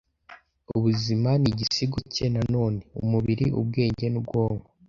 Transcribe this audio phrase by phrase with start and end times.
[0.75, 4.65] Ubuzima nigisigo cye noneho; umubiri, ubwenge, n'ubwonko